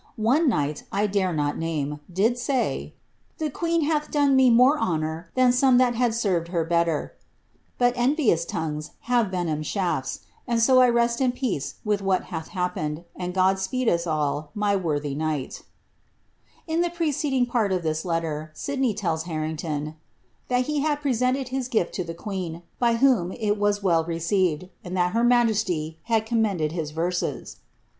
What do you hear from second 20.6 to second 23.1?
he ad presented his gift to the queen, by